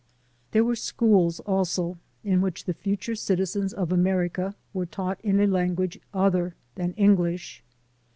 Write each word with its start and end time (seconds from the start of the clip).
There 0.49 0.63
were 0.63 0.75
schools 0.75 1.39
also 1.41 1.99
in 2.23 2.41
which 2.41 2.63
the 2.65 2.73
future 2.73 3.13
citizens 3.13 3.71
of 3.71 3.91
America 3.91 4.55
were 4.73 4.87
taught 4.87 5.21
in 5.21 5.39
a 5.39 5.45
language 5.45 5.99
other 6.11 6.55
than 6.73 6.93
English. 6.93 7.63